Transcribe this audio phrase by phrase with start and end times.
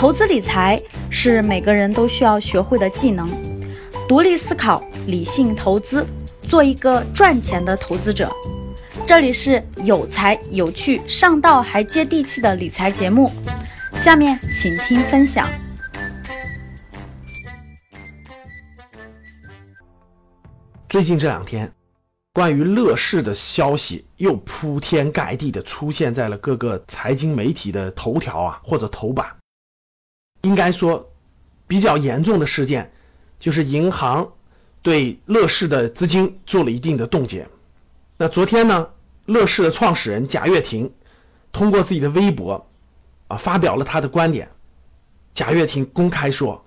[0.00, 3.28] 投资理财是每个人都需要学会的技能，
[4.08, 6.06] 独立思考，理性投资，
[6.40, 8.26] 做一个赚钱的投资者。
[9.06, 13.30] 这里是有才有趣、上道还接地气的理财节目，
[13.92, 15.46] 下面请听分享。
[20.88, 21.70] 最近这两天，
[22.32, 29.36] 关于乐视的消息又铺天盖地的出现在了各个财经媒体的头条啊或者头版。
[30.42, 31.12] 应该说，
[31.66, 32.92] 比较严重的事件
[33.38, 34.32] 就是银行
[34.82, 37.48] 对乐视的资金做了一定的冻结。
[38.16, 38.90] 那昨天呢，
[39.26, 40.92] 乐视的创始人贾跃亭
[41.52, 42.66] 通过自己的微博
[43.28, 44.50] 啊发表了他的观点。
[45.32, 46.64] 贾跃亭公开说：“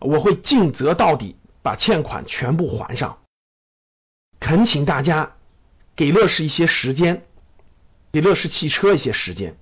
[0.00, 3.18] 我会尽责到底，把欠款全部还上。”
[4.40, 5.34] 恳请大家
[5.94, 7.26] 给乐视一些时间，
[8.12, 9.56] 给乐视汽车一些时间。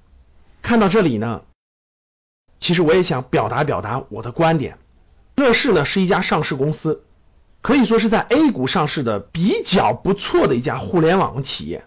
[0.63, 1.43] 看到这里呢，
[2.67, 4.79] 其实我也想表达表达我的观点。
[5.37, 7.05] 乐视呢是一家上市公司，
[7.63, 11.85] 可以说是在 A 股上市的比较不错的一家互联网企业。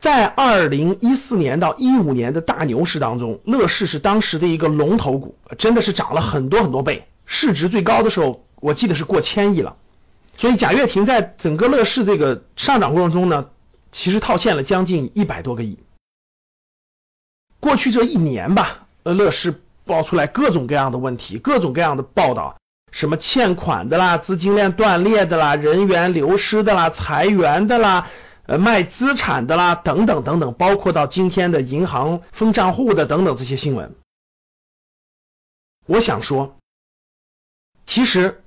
[0.00, 9.76] 在二零一四年到一五年的大牛市当中，乐视是当时的一个龙头股，真的是涨了很多很多倍，市值最高的时候，我记得是过千亿了。
[10.36, 13.50] 所以贾跃亭在整个乐视这个上涨过程中呢，
[13.92, 15.78] 其实套现了将近一百多个亿。
[17.60, 22.58] 过去这一年吧，呃，乐视爆出来各种各样的问题，各种各样的报道，
[22.92, 28.08] 什么欠款的啦，资金链断裂的啦，人员流失的啦，裁员的啦，
[28.46, 33.96] 呃，卖资产的啦，等等等等，包括到今天的银行封账户的等等这些新闻。
[35.86, 36.56] 我想说，
[37.84, 38.42] 其实。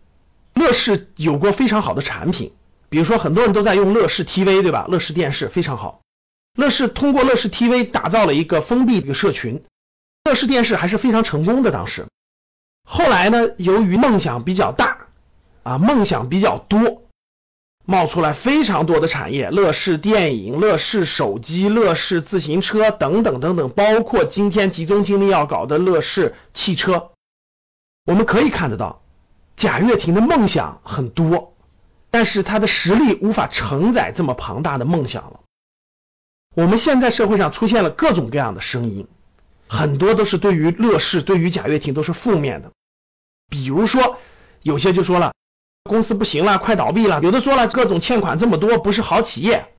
[0.56, 2.54] 乐视有过非常好的产品，
[2.88, 4.86] 比如说很多人都在用乐视 TV，对吧？
[4.88, 6.02] 乐视电视非常好。
[6.56, 9.64] 乐视通过乐视 TV 打造了一个封闭的社群，
[10.24, 11.72] 乐视电视还是非常成功的。
[11.72, 12.08] 当时，
[12.88, 15.08] 后来呢，由于梦想比较大
[15.64, 17.03] 啊，梦想比较多，
[17.86, 27.12] 冒出来非常多的产业，乐视电影、乐视手机、乐视自行车等等等等，包括今天集中精力要搞的乐视汽车，
[28.06, 29.02] 我们可以看得到。
[29.56, 31.53] 贾跃亭的梦想很多，
[32.09, 35.42] 但是他的实力无法承载这么庞大的梦想了。
[36.56, 39.08] 我们现在社会上出现了各种各样的声音，
[39.73, 42.72] 很多都是对于乐视、对于贾跃亭都是负面的。
[43.50, 44.19] 比如说，
[44.61, 45.34] 有些就说了
[45.84, 49.69] 公司不行了，快倒闭了；有的说了各种欠款这么多，不是好企业；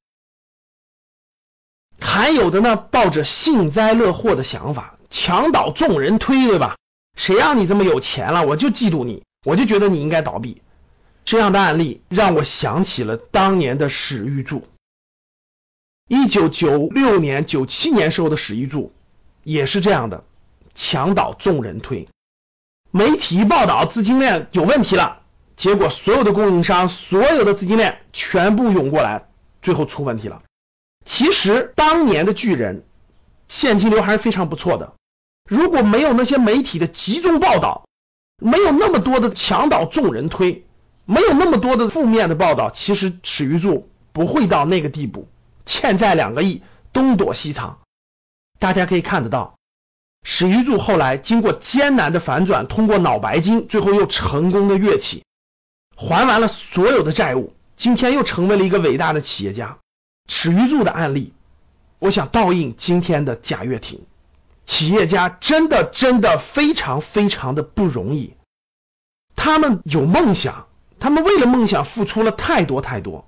[2.01, 6.77] 还有的呢，抱着幸灾乐祸的想法，墙倒众人推，对吧？
[7.17, 9.23] 谁让你这么有钱了，我就嫉妒你。
[9.45, 10.63] 我就觉得你应该倒闭，
[11.25, 14.67] 这样的案例让我想起了当年的史玉柱。
[16.09, 18.93] 一九九六年、九七年时候的史玉柱
[19.45, 20.25] 也是这样的，
[20.75, 22.09] 墙倒众人推，
[22.91, 25.23] 媒体一报道资金链有问题了，
[25.55, 29.29] 结果所有的供应商、所有的资金链全部涌过来，
[29.63, 30.43] 最后出问题了。
[31.05, 32.85] 其实当年的巨人
[33.47, 34.95] 现金流还是非常不错的，
[35.49, 37.85] 如果没有那些媒体的集中报道。
[38.43, 40.67] 没有那么多的墙倒众人推，
[41.05, 45.29] 没有那么多的负面的报道，其实史玉柱不会到那个地步，
[45.65, 46.61] 欠债两个亿，
[46.93, 47.79] 东躲西藏。
[48.65, 49.59] 大家可以看得到，
[50.23, 55.23] 史玉柱后来经过艰难的反转，通过脑白金，最后又成功的跃起，
[55.95, 59.77] 还完了所有的债务，今天又成为了一个伟大的企业家。
[60.31, 61.35] 史玉柱的案例，
[61.99, 64.01] 我想倒映今天的贾跃亭。
[64.65, 68.33] 企业家真的真的非常非常的不容易，
[69.37, 73.27] 他们有梦想，他们为了梦想付出了太多太多。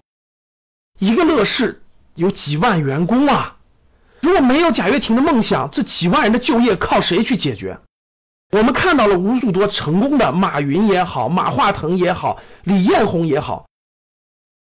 [0.99, 1.83] 一个乐视
[2.15, 3.56] 有几万员工啊，
[4.27, 7.79] 如果没有贾跃亭的梦想，这几万人的就业靠谁去解决？
[8.51, 13.69] 我们看到了无数多成功的马云也好，马化腾也好，李彦宏也好，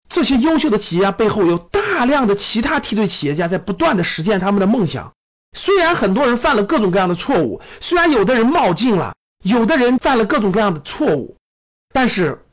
[0.08, 5.12] 这些优秀的企业家背后有大量的其他梯队企业家在不断的实现他们的梦想。
[5.56, 11.36] 虽然很多人犯了各种各样的错误，虽然有的人冒进了，有的人犯了各种各样的错误，
[11.92, 12.44] 但是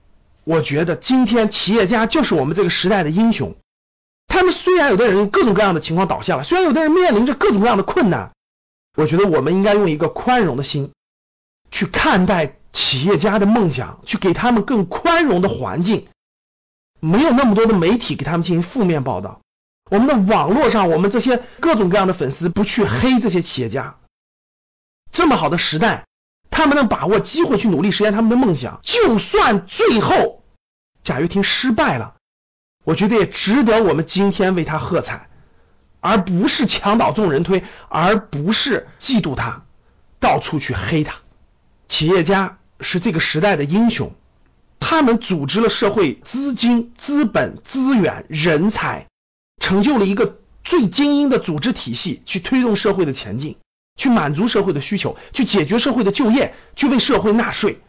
[0.44, 3.56] 我觉得今天企业家就是我们这个时代的英雄。
[4.40, 8.32] 他们虽然有的人各种各样的情况倒下了，虽然有的人面临着各种各样的困难，
[8.96, 10.94] 我觉得我们应该用一个宽容的心
[11.72, 16.08] 去看待企业家的梦想，去给他们更宽容的环境，
[17.02, 19.42] 没有那么多的媒体给他们进行负面报道。
[19.92, 23.98] 我们的网络上，我们这些各种各样的粉丝不去黑这些企业家。
[25.12, 26.06] 这么好的时代，
[26.50, 28.80] 他们能把握机会去努力实现他们的梦想。
[28.84, 30.46] 就算最后
[31.04, 32.16] 贾跃亭失败了，
[32.90, 35.30] 我觉得也值得我们今天为他喝彩，
[36.00, 39.62] 而不是墙倒众人推，而不是嫉妒他，
[40.20, 41.18] 到处去黑他。
[41.88, 44.16] 企业家是这个时代的英雄，
[44.80, 49.06] 他们组织了社会资金、资本、资源、人才，
[49.62, 53.58] 成就了一个最精英的组织体系，去推动社会的前进，
[53.98, 57.82] 去满足社会的需求，去解决社会的就业，去为社会纳税，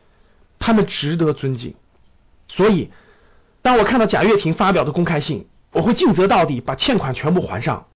[0.59, 1.75] 他们值得尊敬。
[2.49, 2.91] 所以，
[3.63, 7.89] 当我看到贾跃亭发表的公开信，我会尽责到底，把欠款全部还上。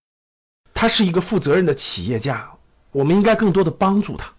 [0.75, 2.57] 他是一个负责任的企业家，
[2.91, 4.35] 我们应该更多的帮助他。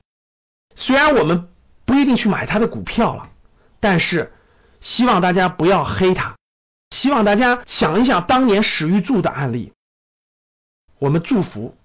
[0.75, 1.49] 虽然我们
[1.85, 3.31] 不一定去买他的股票了，
[3.79, 4.33] 但是
[4.81, 6.35] 希望大家不要黑他。
[6.91, 9.73] 希望大家想一想当年史玉柱的案例。
[10.99, 11.75] 我们祝福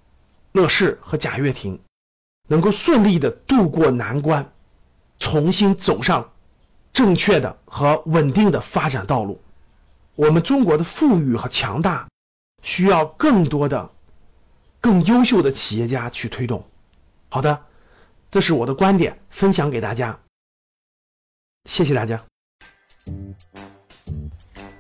[0.53, 1.81] 乐视和贾跃亭
[2.47, 4.53] 能够顺利的度过难关，
[5.19, 6.33] 重新走上。
[6.93, 9.41] 正确的和稳定的发展道路，
[10.17, 12.09] 我们中国的富裕和强大
[12.63, 13.91] 需要更多的、
[14.81, 16.69] 更优秀的企业家去推动。
[17.29, 17.65] 好的，
[18.31, 20.21] 这是我的观点，分享给大家，
[21.65, 22.25] 谢谢大家。